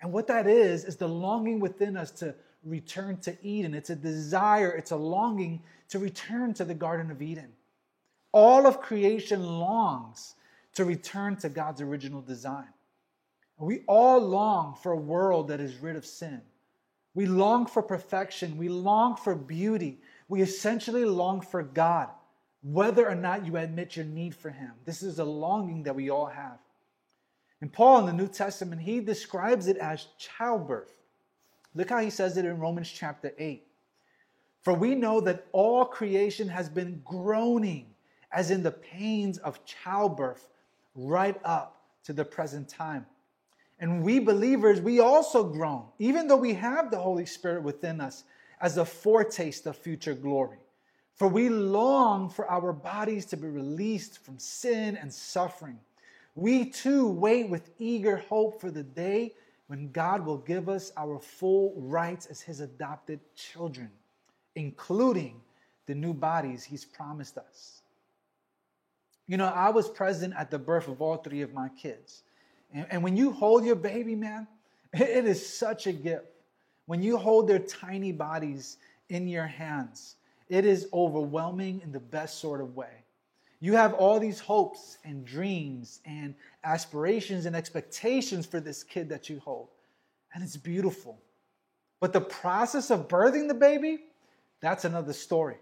And 0.00 0.12
what 0.12 0.26
that 0.26 0.48
is, 0.48 0.84
is 0.84 0.96
the 0.96 1.08
longing 1.08 1.60
within 1.60 1.96
us 1.96 2.10
to 2.12 2.34
return 2.64 3.18
to 3.18 3.36
Eden. 3.42 3.74
It's 3.74 3.90
a 3.90 3.96
desire, 3.96 4.70
it's 4.70 4.90
a 4.90 4.96
longing 4.96 5.62
to 5.90 5.98
return 5.98 6.52
to 6.54 6.64
the 6.64 6.74
Garden 6.74 7.10
of 7.10 7.22
Eden. 7.22 7.52
All 8.32 8.66
of 8.66 8.80
creation 8.80 9.42
longs 9.42 10.34
to 10.74 10.84
return 10.84 11.36
to 11.36 11.48
God's 11.48 11.80
original 11.80 12.22
design. 12.22 12.68
We 13.58 13.82
all 13.88 14.20
long 14.20 14.76
for 14.82 14.92
a 14.92 14.96
world 14.96 15.48
that 15.48 15.60
is 15.60 15.76
rid 15.78 15.96
of 15.96 16.06
sin. 16.06 16.40
We 17.14 17.26
long 17.26 17.66
for 17.66 17.82
perfection. 17.82 18.56
We 18.56 18.68
long 18.68 19.16
for 19.16 19.34
beauty. 19.34 19.98
We 20.28 20.42
essentially 20.42 21.04
long 21.04 21.40
for 21.40 21.62
God, 21.62 22.10
whether 22.62 23.08
or 23.08 23.14
not 23.14 23.46
you 23.46 23.56
admit 23.56 23.96
your 23.96 24.04
need 24.04 24.34
for 24.34 24.50
Him. 24.50 24.72
This 24.84 25.02
is 25.02 25.18
a 25.18 25.24
longing 25.24 25.82
that 25.84 25.96
we 25.96 26.10
all 26.10 26.26
have. 26.26 26.58
And 27.60 27.72
Paul 27.72 28.00
in 28.00 28.06
the 28.06 28.12
New 28.12 28.28
Testament, 28.28 28.82
he 28.82 29.00
describes 29.00 29.66
it 29.66 29.78
as 29.78 30.06
childbirth. 30.18 30.92
Look 31.74 31.90
how 31.90 31.98
he 32.00 32.10
says 32.10 32.36
it 32.36 32.44
in 32.44 32.58
Romans 32.58 32.90
chapter 32.90 33.32
8. 33.38 33.64
For 34.62 34.74
we 34.74 34.94
know 34.94 35.20
that 35.20 35.46
all 35.52 35.84
creation 35.84 36.48
has 36.48 36.68
been 36.68 37.02
groaning 37.04 37.86
as 38.32 38.50
in 38.50 38.62
the 38.62 38.70
pains 38.70 39.38
of 39.38 39.64
childbirth 39.64 40.46
right 40.94 41.40
up 41.44 41.82
to 42.04 42.12
the 42.12 42.24
present 42.24 42.68
time. 42.68 43.06
And 43.80 44.02
we 44.02 44.18
believers, 44.18 44.80
we 44.80 45.00
also 45.00 45.44
groan, 45.44 45.84
even 45.98 46.26
though 46.26 46.36
we 46.36 46.54
have 46.54 46.90
the 46.90 46.98
Holy 46.98 47.26
Spirit 47.26 47.62
within 47.62 48.00
us 48.00 48.24
as 48.60 48.78
a 48.78 48.84
foretaste 48.84 49.66
of 49.66 49.76
future 49.76 50.14
glory. 50.14 50.58
For 51.14 51.26
we 51.26 51.48
long 51.48 52.30
for 52.30 52.48
our 52.48 52.72
bodies 52.72 53.26
to 53.26 53.36
be 53.36 53.48
released 53.48 54.24
from 54.24 54.38
sin 54.38 54.96
and 54.96 55.12
suffering. 55.12 55.78
We 56.34 56.66
too 56.66 57.08
wait 57.08 57.50
with 57.50 57.70
eager 57.78 58.18
hope 58.28 58.60
for 58.60 58.70
the 58.70 58.84
day 58.84 59.34
when 59.66 59.90
God 59.90 60.24
will 60.24 60.38
give 60.38 60.68
us 60.68 60.92
our 60.96 61.18
full 61.18 61.74
rights 61.76 62.26
as 62.26 62.40
His 62.40 62.60
adopted 62.60 63.20
children, 63.34 63.90
including 64.54 65.40
the 65.86 65.94
new 65.94 66.14
bodies 66.14 66.62
He's 66.62 66.84
promised 66.84 67.36
us. 67.36 67.82
You 69.26 69.36
know, 69.36 69.46
I 69.46 69.70
was 69.70 69.88
present 69.88 70.34
at 70.38 70.50
the 70.50 70.58
birth 70.58 70.88
of 70.88 71.02
all 71.02 71.16
three 71.16 71.42
of 71.42 71.52
my 71.52 71.68
kids. 71.70 72.22
And, 72.72 72.86
and 72.90 73.02
when 73.02 73.16
you 73.16 73.32
hold 73.32 73.64
your 73.64 73.76
baby, 73.76 74.14
man, 74.14 74.46
it 74.92 75.26
is 75.26 75.44
such 75.46 75.86
a 75.86 75.92
gift. 75.92 76.26
When 76.88 77.02
you 77.02 77.18
hold 77.18 77.46
their 77.46 77.58
tiny 77.58 78.12
bodies 78.12 78.78
in 79.10 79.28
your 79.28 79.46
hands, 79.46 80.16
it 80.48 80.64
is 80.64 80.88
overwhelming 80.94 81.82
in 81.84 81.92
the 81.92 82.00
best 82.00 82.38
sort 82.38 82.62
of 82.62 82.74
way. 82.76 83.04
You 83.60 83.74
have 83.74 83.92
all 83.92 84.18
these 84.18 84.40
hopes 84.40 84.96
and 85.04 85.22
dreams 85.22 86.00
and 86.06 86.34
aspirations 86.64 87.44
and 87.44 87.54
expectations 87.54 88.46
for 88.46 88.58
this 88.58 88.82
kid 88.82 89.10
that 89.10 89.28
you 89.28 89.38
hold. 89.38 89.68
And 90.32 90.42
it's 90.42 90.56
beautiful. 90.56 91.20
But 92.00 92.14
the 92.14 92.22
process 92.22 92.90
of 92.90 93.06
birthing 93.06 93.48
the 93.48 93.54
baby, 93.54 94.04
that's 94.62 94.86
another 94.86 95.12
story. 95.12 95.58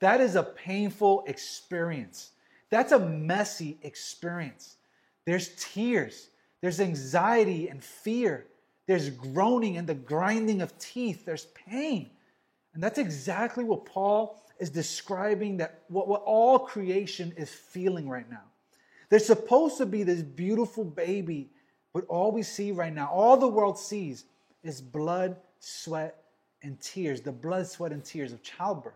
That 0.00 0.20
is 0.20 0.34
a 0.34 0.42
painful 0.42 1.22
experience. 1.28 2.32
That's 2.70 2.90
a 2.90 2.98
messy 2.98 3.78
experience. 3.82 4.78
There's 5.24 5.50
tears, 5.56 6.30
there's 6.60 6.80
anxiety 6.80 7.68
and 7.68 7.80
fear, 7.80 8.46
there's 8.86 9.10
groaning 9.10 9.76
and 9.76 9.86
the 9.86 9.94
grinding 9.94 10.62
of 10.62 10.76
teeth, 10.78 11.24
there's 11.24 11.46
pain. 11.68 12.10
And 12.74 12.82
that's 12.82 12.98
exactly 12.98 13.64
what 13.64 13.84
Paul 13.84 14.42
is 14.58 14.70
describing 14.70 15.56
that 15.58 15.82
what, 15.88 16.08
what 16.08 16.22
all 16.24 16.58
creation 16.58 17.32
is 17.36 17.50
feeling 17.50 18.08
right 18.08 18.28
now. 18.30 18.42
There's 19.08 19.26
supposed 19.26 19.78
to 19.78 19.86
be 19.86 20.02
this 20.02 20.22
beautiful 20.22 20.84
baby, 20.84 21.50
but 21.92 22.04
all 22.06 22.32
we 22.32 22.42
see 22.42 22.72
right 22.72 22.92
now, 22.92 23.08
all 23.12 23.36
the 23.36 23.48
world 23.48 23.78
sees, 23.78 24.24
is 24.62 24.80
blood, 24.80 25.36
sweat, 25.60 26.24
and 26.62 26.80
tears, 26.80 27.20
the 27.20 27.32
blood, 27.32 27.66
sweat, 27.66 27.92
and 27.92 28.04
tears 28.04 28.32
of 28.32 28.42
childbirth. 28.42 28.94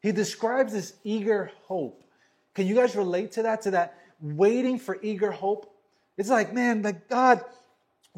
He 0.00 0.12
describes 0.12 0.72
this 0.72 0.94
eager 1.04 1.50
hope 1.62 2.04
can 2.58 2.66
you 2.66 2.74
guys 2.74 2.96
relate 2.96 3.30
to 3.32 3.42
that? 3.44 3.62
To 3.62 3.70
that 3.70 3.94
waiting 4.20 4.80
for 4.80 4.98
eager 5.00 5.30
hope? 5.30 5.72
It's 6.16 6.28
like, 6.28 6.52
man, 6.52 6.82
like 6.82 7.08
God, 7.08 7.44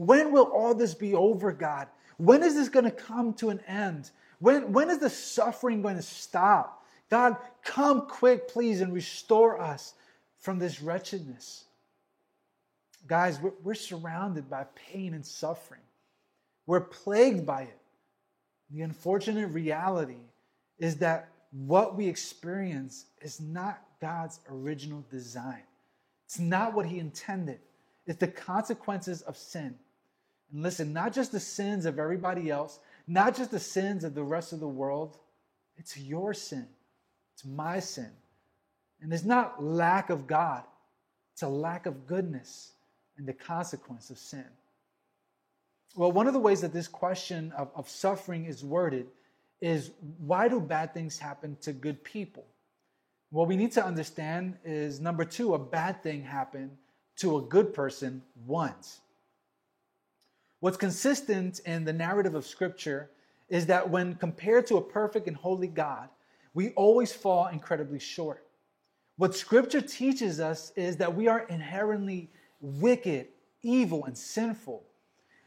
when 0.00 0.33
will 0.33 0.45
all 0.45 0.75
this 0.75 0.95
be 0.95 1.14
over, 1.14 1.52
God? 1.52 1.87
When 2.16 2.42
is 2.42 2.54
this 2.54 2.71
going 2.71 2.87
to 2.87 2.90
come 2.90 3.35
to 3.35 3.50
an 3.50 3.61
end? 3.69 4.11
When, 4.38 4.73
when 4.73 4.88
is 4.88 4.97
the 4.97 5.11
suffering 5.11 5.83
going 5.83 5.97
to 5.97 6.02
stop? 6.02 6.87
God, 7.11 7.37
come 7.62 8.07
quick, 8.07 8.49
please, 8.49 8.80
and 8.80 8.95
restore 8.95 9.61
us 9.61 9.92
from 10.38 10.59
this 10.59 10.80
wretchedness. 10.80 11.64
Guys, 13.07 13.38
we're, 13.42 13.52
we're 13.62 13.75
surrounded 13.75 14.49
by 14.49 14.64
pain 14.75 15.12
and 15.12 15.26
suffering. 15.26 15.83
We're 16.64 16.80
plagued 16.80 17.45
by 17.45 17.64
it. 17.64 17.78
The 18.71 18.80
unfortunate 18.80 19.49
reality 19.49 20.23
is 20.78 20.97
that 20.97 21.28
what 21.50 21.95
we 21.95 22.09
experience 22.09 23.04
is 23.21 23.38
not 23.38 23.83
God's 24.00 24.40
original 24.49 25.04
design. 25.11 25.64
It's 26.25 26.38
not 26.38 26.73
what 26.73 26.87
He 26.87 26.99
intended. 27.00 27.59
It's 28.07 28.19
the 28.21 28.28
consequences 28.28 29.21
of 29.21 29.37
sin. 29.37 29.75
And 30.52 30.62
listen, 30.62 30.92
not 30.92 31.12
just 31.12 31.33
the 31.33 31.40
sins 31.40 31.87
of 31.87 31.99
everybody 31.99 32.50
else, 32.50 32.78
not 33.07 33.37
just 33.37 33.50
the 33.50 33.61
sins 33.61 34.04
of 34.04 34.14
the 34.14 34.23
rest 34.23 34.52
of 34.52 34.61
the 34.61 34.69
world, 34.69 35.19
it's 35.76 35.97
your 35.97 36.35
sin. 36.35 36.66
It's 37.35 37.45
my 37.45 37.80
sin. 37.80 38.11
And 39.00 39.12
it's 39.12 39.25
not 39.25 39.62
lack 39.62 40.11
of 40.11 40.26
God, 40.26 40.62
it's 41.33 41.42
a 41.42 41.49
lack 41.49 41.87
of 41.87 42.07
goodness 42.07 42.73
and 43.16 43.26
the 43.26 43.33
consequence 43.33 44.11
of 44.11 44.19
sin. 44.19 44.45
Well, 45.97 46.12
one 46.12 46.26
of 46.26 46.33
the 46.33 46.40
ways 46.40 46.61
that 46.61 46.73
this 46.73 46.87
question 46.87 47.52
of, 47.57 47.71
of 47.75 47.88
suffering 47.88 48.45
is 48.45 48.62
worded 48.62 49.07
is 49.61 49.90
why 50.19 50.49
do 50.49 50.61
bad 50.61 50.95
things 50.95 51.19
happen 51.19 51.57
to 51.62 51.73
good 51.73 52.04
people? 52.04 52.47
What 53.30 53.49
we 53.49 53.57
need 53.57 53.73
to 53.73 53.85
understand 53.85 54.57
is 54.64 55.00
number 55.00 55.25
two, 55.25 55.54
a 55.54 55.59
bad 55.59 56.02
thing 56.02 56.23
happened 56.23 56.71
to 57.16 57.37
a 57.38 57.42
good 57.42 57.75
person 57.75 58.23
once. 58.47 59.00
What's 60.60 60.76
consistent 60.76 61.60
in 61.60 61.84
the 61.84 61.92
narrative 61.92 62.34
of 62.34 62.46
Scripture 62.46 63.10
is 63.48 63.66
that 63.66 63.90
when 63.90 64.14
compared 64.14 64.66
to 64.68 64.76
a 64.76 64.82
perfect 64.82 65.26
and 65.26 65.36
holy 65.36 65.66
God, 65.66 66.08
we 66.54 66.70
always 66.70 67.12
fall 67.12 67.46
incredibly 67.48 67.98
short. 67.98 68.46
What 69.16 69.34
Scripture 69.34 69.80
teaches 69.80 70.38
us 70.38 70.72
is 70.76 70.96
that 70.98 71.14
we 71.14 71.28
are 71.28 71.40
inherently 71.40 72.30
wicked, 72.60 73.28
evil, 73.62 74.04
and 74.04 74.16
sinful. 74.16 74.84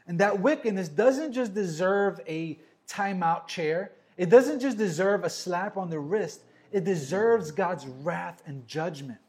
And 0.08 0.20
that 0.20 0.40
wickedness 0.40 0.90
doesn't 0.90 1.32
just 1.32 1.54
deserve 1.54 2.20
a 2.28 2.60
timeout 2.88 3.48
chair, 3.48 3.92
it 4.18 4.30
doesn't 4.30 4.60
just 4.60 4.78
deserve 4.78 5.24
a 5.24 5.30
slap 5.30 5.78
on 5.78 5.90
the 5.90 6.00
wrist, 6.00 6.42
it 6.72 6.84
deserves 6.84 7.52
God's 7.52 7.86
wrath 7.86 8.42
and 8.46 8.68
judgment. 8.68 9.20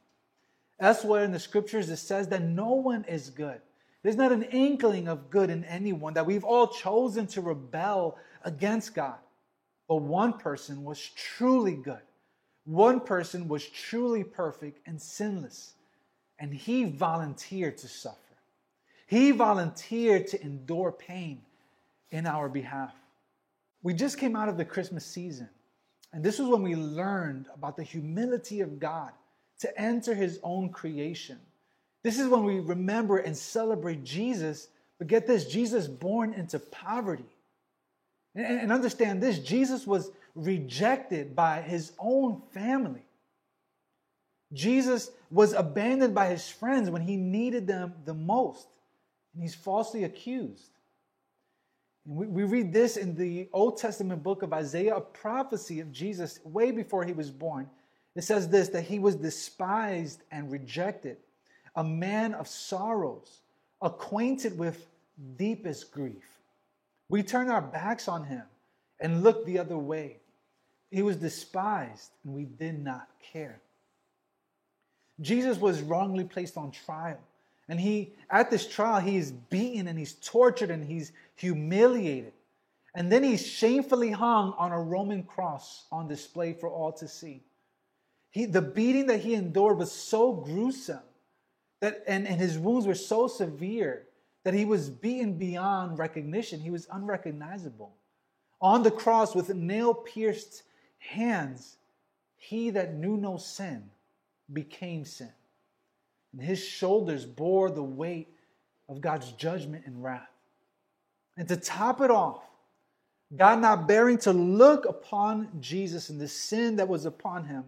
Elsewhere 0.81 1.25
in 1.25 1.31
the 1.31 1.39
scriptures, 1.39 1.89
it 1.91 1.97
says 1.99 2.29
that 2.29 2.43
no 2.43 2.73
one 2.73 3.05
is 3.05 3.31
good. 3.31 3.61
There's 4.05 4.17
not 4.17 4.33
an 4.33 4.43
inkling 4.43 5.09
of 5.09 5.31
good 5.31 5.49
in 5.49 5.65
anyone, 5.65 6.13
that 6.13 6.27
we've 6.27 6.45
all 6.45 6.69
chosen 6.69 7.27
to 7.29 7.41
rebel 7.41 8.19
against 8.45 8.95
God. 8.95 9.17
But 9.89 10.03
one 10.03 10.35
person 10.35 10.85
was 10.85 11.01
truly 11.17 11.75
good. 11.75 12.03
One 12.67 13.01
person 13.01 13.49
was 13.49 13.67
truly 13.67 14.23
perfect 14.23 14.87
and 14.87 15.01
sinless. 15.01 15.73
And 16.39 16.53
he 16.53 16.85
volunteered 16.85 17.79
to 17.79 17.89
suffer. 17.89 18.19
He 19.07 19.31
volunteered 19.31 20.27
to 20.29 20.43
endure 20.43 20.93
pain 20.93 21.41
in 22.11 22.27
our 22.27 22.51
behalf. 22.51 22.93
We 23.83 23.95
just 23.95 24.19
came 24.19 24.37
out 24.37 24.51
of 24.51 24.59
the 24.59 24.67
Christmas 24.67 25.07
season, 25.07 25.49
and 26.13 26.23
this 26.23 26.39
was 26.39 26.49
when 26.49 26.63
we 26.63 26.75
learned 26.75 27.47
about 27.55 27.77
the 27.77 27.83
humility 27.83 28.61
of 28.61 28.79
God 28.79 29.13
to 29.61 29.81
enter 29.81 30.15
his 30.15 30.41
own 30.43 30.71
creation. 30.71 31.39
This 32.05 32.21
is 32.21 32.29
when 32.29 32.45
we 32.45 32.61
remember 32.61 33.19
and 33.19 33.37
celebrate 33.37 34.05
Jesus, 34.05 34.69
but 34.99 35.09
get 35.09 35.27
this 35.27 35.47
Jesus 35.47 35.89
born 35.89 36.35
into 36.35 36.61
poverty. 36.61 37.25
And, 38.37 38.71
understand 38.71 39.23
this 39.23 39.39
Jesus 39.39 39.87
was 39.87 40.11
rejected 40.35 41.35
by 41.35 41.63
his 41.63 41.93
own 41.99 42.43
family. 42.53 43.07
Jesus 44.53 45.11
was 45.31 45.53
abandoned 45.53 46.15
by 46.15 46.29
his 46.29 46.49
friends 46.49 46.91
when 46.91 47.03
he 47.03 47.17
needed 47.17 47.67
them 47.67 47.95
the 48.05 48.15
most, 48.15 48.69
and 49.33 49.43
he's 49.43 49.55
falsely 49.55 50.05
accused. 50.05 50.71
And 52.07 52.17
we, 52.17 52.27
we 52.27 52.45
read 52.45 52.73
this 52.73 52.97
in 52.97 53.15
the 53.17 53.49
Old 53.53 53.79
Testament 53.79 54.23
book 54.23 54.43
of 54.43 54.53
Isaiah, 54.53 54.97
a 54.97 55.01
prophecy 55.01 55.81
of 55.81 55.91
Jesus 55.91 56.39
way 56.45 56.71
before 56.71 57.05
he 57.05 57.13
was 57.13 57.31
born. 57.31 57.69
It 58.15 58.23
says 58.23 58.49
this 58.49 58.69
that 58.69 58.83
he 58.83 58.99
was 58.99 59.17
despised 59.17 60.23
and 60.31 60.53
rejected, 60.53 61.17
a 61.77 61.85
man 61.85 62.35
of 62.35 62.49
sorrows, 62.49 63.41
acquainted 63.83 64.57
with 64.59 64.87
deepest 65.37 65.93
grief. 65.93 66.25
We 67.09 67.23
turned 67.23 67.51
our 67.51 67.63
backs 67.63 68.09
on 68.09 68.25
him 68.25 68.43
and 69.01 69.23
looked 69.23 69.47
the 69.47 69.59
other 69.59 69.79
way. 69.79 70.17
He 70.91 71.03
was 71.03 71.17
despised 71.17 72.11
and 72.25 72.35
we 72.35 72.45
did 72.45 72.83
not 72.83 73.09
care. 73.33 73.61
Jesus 75.21 75.59
was 75.59 75.83
wrongly 75.83 76.25
placed 76.25 76.57
on 76.57 76.71
trial. 76.71 77.19
And 77.69 77.81
he, 77.81 78.13
at 78.31 78.51
this 78.51 78.67
trial, 78.67 79.01
he 79.01 79.17
is 79.17 79.33
beaten 79.33 79.89
and 79.89 79.99
he's 79.99 80.15
tortured 80.15 80.71
and 80.71 80.85
he's 80.85 81.13
humiliated. 81.37 82.33
And 82.95 83.11
then 83.11 83.23
he's 83.23 83.45
shamefully 83.45 84.11
hung 84.11 84.55
on 84.57 84.71
a 84.71 84.81
Roman 84.81 85.25
cross 85.25 85.85
on 85.91 86.07
display 86.07 86.53
for 86.53 86.69
all 86.69 86.93
to 86.93 87.09
see. 87.09 87.43
He, 88.31 88.45
the 88.47 88.63
beating 88.63 89.07
that 89.07 89.21
he 89.21 89.35
endured 89.35 89.79
was 89.79 89.93
so 89.93 90.33
gruesome 90.33 91.01
that, 91.85 92.03
and, 92.07 92.27
and 92.27 92.41
his 92.41 92.59
wounds 92.59 92.87
were 92.87 92.95
so 92.95 93.27
severe 93.27 94.07
that 94.43 94.55
he 94.55 94.65
was 94.65 94.91
beaten 94.91 95.35
beyond 95.35 95.99
recognition. 95.99 96.61
He 96.61 96.71
was 96.71 96.87
unrecognizable. 96.91 97.95
On 98.61 98.83
the 98.83 98.91
cross 98.91 99.35
with 99.35 99.55
nail 99.55 99.95
pierced 99.95 100.63
hands, 100.99 101.77
he 102.37 102.71
that 102.71 102.95
knew 102.95 103.17
no 103.17 103.37
sin 103.37 103.91
became 104.53 105.05
sin 105.05 105.33
and 106.37 106.43
his 106.43 106.63
shoulders 106.63 107.25
bore 107.25 107.71
the 107.71 107.83
weight 107.83 108.29
of 108.89 109.01
God's 109.01 109.31
judgment 109.33 109.87
and 109.87 110.03
wrath. 110.03 110.29
And 111.37 111.47
to 111.49 111.57
top 111.57 112.01
it 112.01 112.11
off, 112.11 112.43
God 113.37 113.61
not 113.61 113.87
bearing 113.87 114.19
to 114.19 114.33
look 114.33 114.85
upon 114.85 115.49
Jesus 115.61 116.09
and 116.09 116.21
the 116.21 116.29
sin 116.29 116.77
that 116.77 116.89
was 116.89 117.07
upon 117.07 117.45
him, 117.45 117.65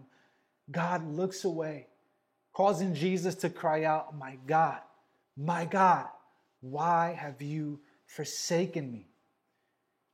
God 0.69 1.09
looks 1.09 1.45
away, 1.45 1.87
causing 2.57 2.95
Jesus 2.95 3.35
to 3.35 3.51
cry 3.51 3.83
out, 3.83 4.17
My 4.17 4.35
God, 4.47 4.79
my 5.37 5.63
God, 5.63 6.07
why 6.59 7.13
have 7.13 7.39
you 7.39 7.79
forsaken 8.07 8.91
me? 8.91 9.07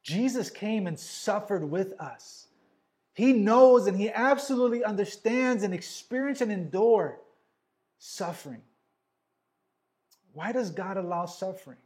Jesus 0.04 0.50
came 0.50 0.86
and 0.86 1.00
suffered 1.00 1.64
with 1.64 1.94
us. 2.02 2.48
He 3.14 3.32
knows 3.32 3.88
and 3.88 3.98
he 3.98 4.10
absolutely 4.12 4.84
understands 4.84 5.64
and 5.64 5.74
experienced 5.74 6.42
and 6.42 6.52
endured 6.52 7.16
suffering. 7.98 8.64
Why 10.34 10.52
does 10.52 10.70
God 10.70 10.98
allow 10.98 11.28
suffering? 11.28 11.78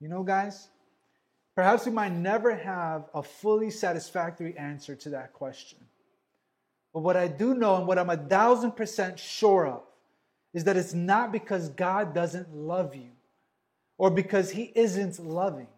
You 0.00 0.08
know, 0.08 0.24
guys, 0.24 0.66
perhaps 1.54 1.86
we 1.86 1.92
might 1.92 2.12
never 2.12 2.56
have 2.56 3.04
a 3.14 3.22
fully 3.22 3.70
satisfactory 3.70 4.58
answer 4.58 4.96
to 4.96 5.10
that 5.10 5.32
question. 5.32 5.78
But 6.92 7.00
what 7.00 7.16
I 7.16 7.28
do 7.28 7.54
know 7.54 7.76
and 7.76 7.86
what 7.86 7.98
I'm 7.98 8.10
a 8.10 8.16
thousand 8.16 8.72
percent 8.72 9.18
sure 9.18 9.66
of 9.66 9.82
is 10.52 10.64
that 10.64 10.76
it's 10.76 10.94
not 10.94 11.30
because 11.30 11.68
God 11.70 12.14
doesn't 12.14 12.54
love 12.54 12.94
you 12.94 13.10
or 13.98 14.10
because 14.10 14.50
He 14.50 14.72
isn't 14.74 15.18
loving. 15.18 15.68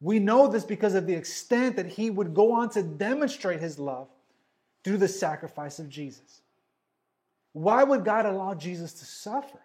We 0.00 0.18
know 0.18 0.48
this 0.48 0.64
because 0.64 0.94
of 0.94 1.06
the 1.06 1.14
extent 1.14 1.76
that 1.76 1.86
He 1.86 2.10
would 2.10 2.34
go 2.34 2.52
on 2.52 2.70
to 2.70 2.82
demonstrate 2.82 3.60
His 3.60 3.78
love 3.78 4.08
through 4.82 4.96
the 4.96 5.08
sacrifice 5.08 5.78
of 5.78 5.88
Jesus. 5.88 6.40
Why 7.52 7.84
would 7.84 8.04
God 8.04 8.26
allow 8.26 8.54
Jesus 8.54 8.92
to 8.94 9.04
suffer? 9.04 9.58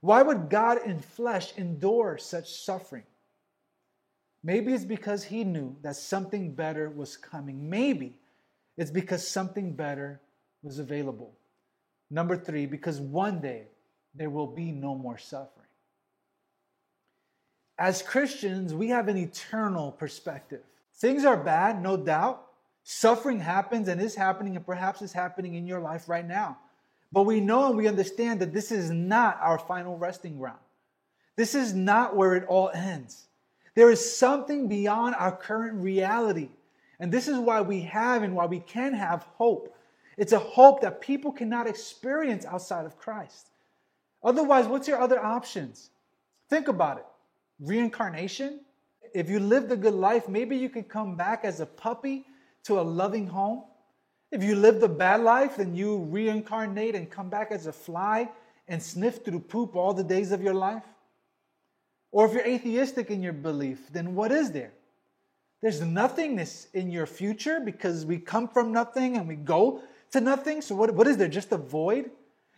Why 0.00 0.22
would 0.22 0.48
God 0.48 0.78
in 0.86 1.00
flesh 1.00 1.52
endure 1.56 2.16
such 2.18 2.52
suffering? 2.52 3.02
Maybe 4.42 4.72
it's 4.72 4.84
because 4.84 5.24
he 5.24 5.44
knew 5.44 5.76
that 5.82 5.96
something 5.96 6.52
better 6.52 6.88
was 6.88 7.16
coming. 7.16 7.68
Maybe 7.68 8.14
it's 8.80 8.90
because 8.90 9.28
something 9.28 9.74
better 9.74 10.22
was 10.62 10.78
available. 10.78 11.34
Number 12.08 12.34
three, 12.34 12.64
because 12.64 12.98
one 12.98 13.42
day 13.42 13.64
there 14.14 14.30
will 14.30 14.46
be 14.46 14.72
no 14.72 14.94
more 14.94 15.18
suffering. 15.18 15.66
As 17.78 18.00
Christians, 18.00 18.72
we 18.72 18.88
have 18.88 19.08
an 19.08 19.18
eternal 19.18 19.92
perspective. 19.92 20.62
Things 20.94 21.26
are 21.26 21.36
bad, 21.36 21.82
no 21.82 21.98
doubt. 21.98 22.46
Suffering 22.82 23.38
happens 23.38 23.86
and 23.86 24.00
is 24.00 24.14
happening, 24.14 24.56
and 24.56 24.64
perhaps 24.64 25.02
is 25.02 25.12
happening 25.12 25.56
in 25.56 25.66
your 25.66 25.80
life 25.80 26.08
right 26.08 26.26
now. 26.26 26.56
But 27.12 27.24
we 27.24 27.38
know 27.38 27.66
and 27.66 27.76
we 27.76 27.86
understand 27.86 28.40
that 28.40 28.54
this 28.54 28.72
is 28.72 28.90
not 28.90 29.38
our 29.42 29.58
final 29.58 29.98
resting 29.98 30.38
ground. 30.38 30.58
This 31.36 31.54
is 31.54 31.74
not 31.74 32.16
where 32.16 32.34
it 32.34 32.46
all 32.48 32.70
ends. 32.70 33.26
There 33.74 33.90
is 33.90 34.16
something 34.16 34.68
beyond 34.68 35.16
our 35.16 35.36
current 35.36 35.82
reality. 35.82 36.48
And 37.00 37.10
this 37.10 37.26
is 37.26 37.38
why 37.38 37.62
we 37.62 37.80
have 37.80 38.22
and 38.22 38.36
why 38.36 38.46
we 38.46 38.60
can 38.60 38.92
have 38.94 39.22
hope. 39.22 39.74
It's 40.18 40.32
a 40.32 40.38
hope 40.38 40.82
that 40.82 41.00
people 41.00 41.32
cannot 41.32 41.66
experience 41.66 42.44
outside 42.44 42.84
of 42.84 42.98
Christ. 42.98 43.48
Otherwise, 44.22 44.66
what's 44.66 44.86
your 44.86 45.00
other 45.00 45.18
options? 45.18 45.90
Think 46.48 46.68
about 46.68 46.98
it 46.98 47.06
reincarnation. 47.58 48.60
If 49.14 49.28
you 49.28 49.38
lived 49.38 49.70
a 49.70 49.76
good 49.76 49.94
life, 49.94 50.28
maybe 50.28 50.56
you 50.56 50.68
could 50.68 50.88
come 50.88 51.14
back 51.16 51.44
as 51.44 51.60
a 51.60 51.66
puppy 51.66 52.24
to 52.64 52.80
a 52.80 52.82
loving 52.82 53.26
home. 53.26 53.64
If 54.30 54.42
you 54.42 54.54
lived 54.54 54.82
a 54.82 54.88
bad 54.88 55.20
life, 55.20 55.56
then 55.56 55.74
you 55.74 56.04
reincarnate 56.04 56.94
and 56.94 57.10
come 57.10 57.28
back 57.28 57.50
as 57.50 57.66
a 57.66 57.72
fly 57.72 58.30
and 58.68 58.82
sniff 58.82 59.24
through 59.24 59.40
poop 59.40 59.74
all 59.74 59.92
the 59.92 60.04
days 60.04 60.32
of 60.32 60.42
your 60.42 60.54
life. 60.54 60.84
Or 62.12 62.26
if 62.26 62.32
you're 62.32 62.46
atheistic 62.46 63.10
in 63.10 63.22
your 63.22 63.32
belief, 63.32 63.92
then 63.92 64.14
what 64.14 64.32
is 64.32 64.52
there? 64.52 64.72
There's 65.62 65.80
nothingness 65.80 66.68
in 66.72 66.90
your 66.90 67.06
future 67.06 67.60
because 67.60 68.06
we 68.06 68.18
come 68.18 68.48
from 68.48 68.72
nothing 68.72 69.16
and 69.16 69.28
we 69.28 69.36
go 69.36 69.82
to 70.12 70.20
nothing. 70.20 70.62
So, 70.62 70.74
what, 70.74 70.94
what 70.94 71.06
is 71.06 71.16
there? 71.16 71.28
Just 71.28 71.52
a 71.52 71.58
void? 71.58 72.10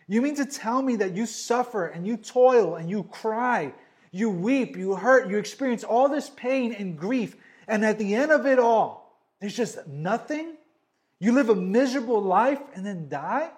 You 0.07 0.21
mean 0.21 0.35
to 0.35 0.45
tell 0.45 0.81
me 0.81 0.95
that 0.97 1.13
you 1.13 1.25
suffer 1.25 1.87
and 1.87 2.05
you 2.05 2.17
toil 2.17 2.75
and 2.75 2.89
you 2.89 3.03
cry, 3.03 3.73
you 4.11 4.29
weep, 4.29 4.77
you 4.77 4.95
hurt, 4.95 5.29
you 5.29 5.37
experience 5.37 5.83
all 5.83 6.09
this 6.09 6.29
pain 6.29 6.73
and 6.73 6.97
grief, 6.97 7.35
and 7.67 7.85
at 7.85 7.97
the 7.97 8.15
end 8.15 8.31
of 8.31 8.45
it 8.45 8.59
all, 8.59 9.17
there's 9.39 9.55
just 9.55 9.87
nothing? 9.87 10.55
You 11.19 11.31
live 11.31 11.49
a 11.49 11.55
miserable 11.55 12.21
life 12.21 12.59
and 12.75 12.85
then 12.85 13.07
die? 13.09 13.49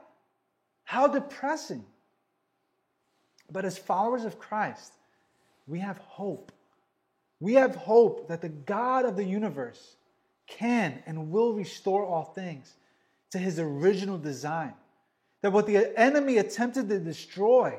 How 0.84 1.08
depressing. 1.08 1.84
But 3.52 3.66
as 3.66 3.78
followers 3.78 4.24
of 4.24 4.40
Christ, 4.40 4.92
we 5.68 5.80
have 5.80 5.98
hope. 5.98 6.52
We 7.40 7.56
have 7.56 7.76
hope 7.76 8.28
that 8.30 8.42
the 8.42 8.50
God 8.50 9.06
of 9.06 9.16
the 9.16 9.24
universe 9.24 9.96
can 10.48 11.02
and 11.06 11.32
will 11.32 11.54
restore 11.54 12.06
all 12.06 12.24
things 12.24 12.74
to 13.32 13.38
his 13.38 13.60
original 13.60 14.18
design. 14.18 14.74
That 15.42 15.52
what 15.52 15.68
the 15.68 15.98
enemy 16.00 16.38
attempted 16.38 16.90
to 16.90 17.00
destroy, 17.00 17.78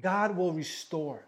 God 0.00 0.36
will 0.36 0.52
restore. 0.52 1.26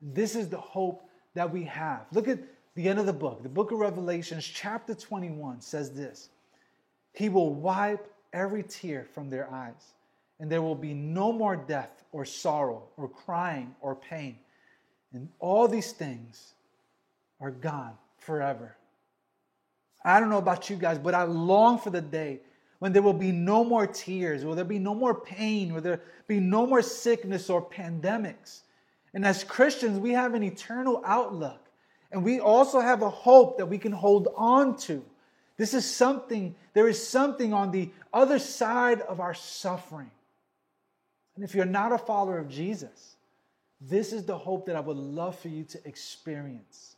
This 0.00 0.36
is 0.36 0.48
the 0.48 0.60
hope 0.60 1.08
that 1.34 1.52
we 1.52 1.64
have. 1.64 2.06
Look 2.12 2.28
at 2.28 2.38
the 2.74 2.88
end 2.88 2.98
of 2.98 3.06
the 3.06 3.12
book. 3.12 3.42
The 3.42 3.48
book 3.48 3.72
of 3.72 3.78
Revelations, 3.78 4.44
chapter 4.44 4.94
21, 4.94 5.60
says 5.60 5.92
this 5.92 6.28
He 7.12 7.28
will 7.28 7.54
wipe 7.54 8.12
every 8.32 8.62
tear 8.62 9.06
from 9.14 9.30
their 9.30 9.50
eyes, 9.52 9.94
and 10.38 10.50
there 10.50 10.62
will 10.62 10.74
be 10.74 10.92
no 10.92 11.32
more 11.32 11.56
death 11.56 12.04
or 12.12 12.24
sorrow 12.24 12.84
or 12.96 13.08
crying 13.08 13.74
or 13.80 13.96
pain. 13.96 14.38
And 15.12 15.28
all 15.38 15.66
these 15.66 15.92
things 15.92 16.52
are 17.40 17.50
gone 17.50 17.92
forever. 18.18 18.76
I 20.04 20.20
don't 20.20 20.30
know 20.30 20.38
about 20.38 20.70
you 20.70 20.76
guys, 20.76 20.98
but 20.98 21.14
I 21.14 21.24
long 21.24 21.78
for 21.78 21.90
the 21.90 22.00
day 22.00 22.40
when 22.78 22.92
there 22.92 23.02
will 23.02 23.12
be 23.12 23.32
no 23.32 23.64
more 23.64 23.86
tears, 23.86 24.44
will 24.44 24.54
there 24.54 24.64
be 24.64 24.78
no 24.78 24.94
more 24.94 25.14
pain, 25.14 25.72
will 25.72 25.80
there 25.80 26.02
be 26.26 26.40
no 26.40 26.66
more 26.66 26.82
sickness 26.82 27.48
or 27.48 27.62
pandemics. 27.62 28.60
And 29.14 29.24
as 29.24 29.44
Christians, 29.44 29.98
we 29.98 30.12
have 30.12 30.34
an 30.34 30.42
eternal 30.42 31.02
outlook. 31.04 31.60
And 32.12 32.22
we 32.22 32.38
also 32.38 32.80
have 32.80 33.02
a 33.02 33.10
hope 33.10 33.58
that 33.58 33.66
we 33.66 33.78
can 33.78 33.92
hold 33.92 34.28
on 34.36 34.76
to. 34.78 35.04
This 35.56 35.72
is 35.72 35.90
something, 35.90 36.54
there 36.74 36.86
is 36.86 37.06
something 37.06 37.54
on 37.54 37.70
the 37.70 37.90
other 38.12 38.38
side 38.38 39.00
of 39.00 39.20
our 39.20 39.34
suffering. 39.34 40.10
And 41.34 41.44
if 41.44 41.54
you're 41.54 41.64
not 41.64 41.92
a 41.92 41.98
follower 41.98 42.38
of 42.38 42.48
Jesus, 42.48 43.16
this 43.80 44.12
is 44.12 44.24
the 44.24 44.36
hope 44.36 44.66
that 44.66 44.76
I 44.76 44.80
would 44.80 44.96
love 44.96 45.38
for 45.38 45.48
you 45.48 45.64
to 45.64 45.88
experience. 45.88 46.95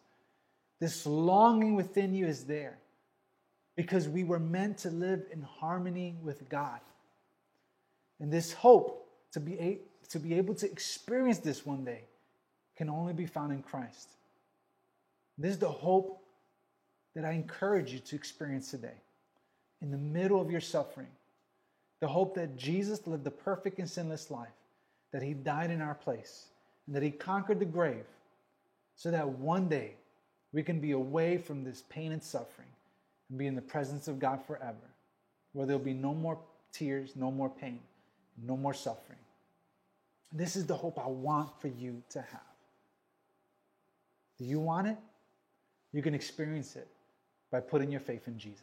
This 0.81 1.07
longing 1.07 1.75
within 1.75 2.15
you 2.15 2.27
is 2.27 2.45
there 2.45 2.79
because 3.77 4.09
we 4.09 4.25
were 4.25 4.39
meant 4.39 4.79
to 4.79 4.91
live 4.91 5.25
in 5.33 5.43
harmony 5.43 6.17
with 6.23 6.49
God. 6.49 6.81
And 8.21 8.33
this 8.33 8.53
hope 8.53 9.09
to 9.33 9.41
be, 9.41 9.59
a, 9.59 9.79
to 10.11 10.19
be 10.19 10.35
able 10.35 10.55
to 10.57 10.71
experience 10.71 11.39
this 11.39 11.65
one 11.65 11.85
day 11.85 12.03
can 12.77 12.89
only 12.89 13.13
be 13.13 13.27
found 13.27 13.53
in 13.53 13.63
Christ. 13.63 14.09
This 15.37 15.53
is 15.53 15.59
the 15.59 15.69
hope 15.69 16.23
that 17.15 17.25
I 17.25 17.33
encourage 17.33 17.93
you 17.93 17.99
to 18.01 18.17
experience 18.17 18.71
today. 18.71 19.01
In 19.81 19.91
the 19.91 19.99
middle 19.99 20.41
of 20.41 20.51
your 20.51 20.61
suffering, 20.61 21.09
the 22.01 22.09
hope 22.09 22.35
that 22.35 22.57
Jesus 22.57 23.07
lived 23.07 23.25
the 23.25 23.31
perfect 23.31 23.79
and 23.79 23.89
sinless 23.89 24.31
life, 24.31 24.49
that 25.13 25.23
he 25.23 25.35
died 25.35 25.71
in 25.71 25.81
our 25.81 25.95
place, 25.95 26.47
and 26.87 26.95
that 26.95 27.03
he 27.03 27.11
conquered 27.11 27.61
the 27.61 27.65
grave, 27.65 28.05
so 28.97 29.11
that 29.11 29.29
one 29.29 29.69
day 29.69 29.95
we 30.53 30.63
can 30.63 30.81
be 30.81 30.93
away 30.93 31.39
from 31.39 31.65
this 31.65 31.83
pain 31.89 32.13
and 32.13 32.23
suffering 32.23 32.69
and 33.29 33.39
be 33.39 33.47
in 33.47 33.55
the 33.55 33.63
presence 33.63 34.09
of 34.09 34.19
God 34.19 34.45
forever, 34.47 34.77
where 35.53 35.67
there'll 35.67 35.83
be 35.83 35.95
no 35.95 36.15
more 36.15 36.39
tears, 36.73 37.13
no 37.17 37.31
more 37.31 37.49
pain, 37.49 37.81
no 38.43 38.57
more 38.57 38.75
suffering. 38.75 39.19
This 40.33 40.57
is 40.57 40.67
the 40.67 40.77
hope 40.77 40.99
I 40.99 41.09
want 41.09 41.51
for 41.61 41.69
you 41.69 42.03
to 42.11 42.21
have. 42.21 42.41
Do 44.39 44.45
you 44.45 44.61
want 44.61 44.87
it? 44.87 44.97
You 45.93 46.03
can 46.03 46.15
experience 46.15 46.77
it 46.77 46.87
by 47.51 47.61
putting 47.61 47.91
your 47.91 48.01
faith 48.01 48.29
in 48.29 48.39
Jesus. 48.39 48.63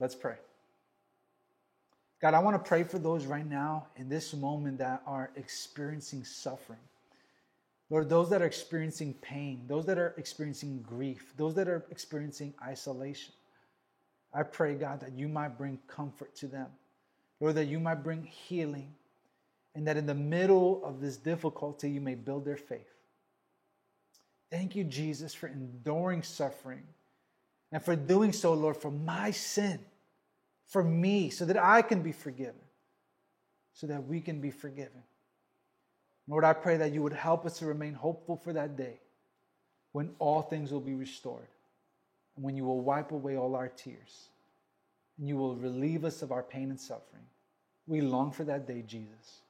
Let's 0.00 0.14
pray. 0.14 0.36
God, 2.20 2.34
I 2.34 2.38
want 2.38 2.62
to 2.62 2.68
pray 2.68 2.84
for 2.84 2.98
those 2.98 3.26
right 3.26 3.48
now 3.48 3.86
in 3.96 4.08
this 4.08 4.32
moment 4.34 4.78
that 4.78 5.02
are 5.06 5.30
experiencing 5.36 6.24
suffering. 6.24 6.78
Lord, 7.90 8.08
those 8.08 8.30
that 8.30 8.42
are 8.42 8.46
experiencing 8.46 9.14
pain, 9.14 9.64
those 9.66 9.84
that 9.86 9.98
are 9.98 10.14
experiencing 10.16 10.82
grief, 10.82 11.34
those 11.36 11.54
that 11.54 11.68
are 11.68 11.84
experiencing 11.90 12.54
isolation. 12.62 13.34
I 14.32 14.42
pray, 14.42 14.74
God, 14.74 15.00
that 15.00 15.12
you 15.12 15.28
might 15.28 15.56
bring 15.58 15.78
comfort 15.86 16.34
to 16.36 16.46
them. 16.46 16.66
Lord, 17.40 17.56
that 17.56 17.66
you 17.66 17.78
might 17.78 18.02
bring 18.02 18.24
healing, 18.24 18.94
and 19.74 19.86
that 19.86 19.96
in 19.96 20.06
the 20.06 20.14
middle 20.14 20.84
of 20.84 21.00
this 21.00 21.16
difficulty, 21.16 21.90
you 21.90 22.00
may 22.00 22.14
build 22.14 22.44
their 22.44 22.56
faith. 22.56 22.88
Thank 24.50 24.76
you, 24.76 24.84
Jesus, 24.84 25.34
for 25.34 25.48
enduring 25.48 26.22
suffering 26.22 26.84
and 27.72 27.82
for 27.82 27.96
doing 27.96 28.32
so, 28.32 28.54
Lord, 28.54 28.76
for 28.76 28.90
my 28.90 29.30
sin 29.30 29.80
for 30.66 30.82
me 30.82 31.30
so 31.30 31.44
that 31.44 31.62
I 31.62 31.82
can 31.82 32.02
be 32.02 32.12
forgiven, 32.12 32.54
so 33.72 33.86
that 33.88 34.06
we 34.06 34.20
can 34.20 34.40
be 34.40 34.50
forgiven. 34.50 35.02
Lord, 36.26 36.44
I 36.44 36.52
pray 36.52 36.76
that 36.78 36.92
you 36.92 37.02
would 37.02 37.12
help 37.12 37.44
us 37.44 37.58
to 37.58 37.66
remain 37.66 37.94
hopeful 37.94 38.36
for 38.36 38.52
that 38.52 38.76
day 38.76 39.00
when 39.92 40.10
all 40.18 40.42
things 40.42 40.72
will 40.72 40.80
be 40.80 40.94
restored 40.94 41.48
and 42.36 42.44
when 42.44 42.56
you 42.56 42.64
will 42.64 42.80
wipe 42.80 43.12
away 43.12 43.36
all 43.36 43.54
our 43.54 43.68
tears 43.68 44.28
and 45.18 45.28
you 45.28 45.36
will 45.36 45.54
relieve 45.56 46.04
us 46.04 46.22
of 46.22 46.32
our 46.32 46.42
pain 46.42 46.70
and 46.70 46.80
suffering. 46.80 47.22
We 47.86 48.00
long 48.00 48.32
for 48.32 48.44
that 48.44 48.66
day, 48.66 48.82
Jesus. 48.86 49.42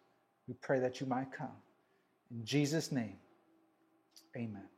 We 0.48 0.54
pray 0.54 0.80
that 0.80 1.00
you 1.00 1.06
might 1.06 1.32
come. 1.32 1.56
In 2.30 2.44
Jesus' 2.44 2.90
name, 2.90 3.16
amen. 4.36 4.68